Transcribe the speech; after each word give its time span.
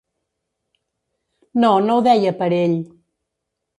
No, 1.65 1.73
no 1.89 1.99
ho 1.99 2.07
deia 2.11 2.33
per 2.41 2.51
ell. 2.63 2.77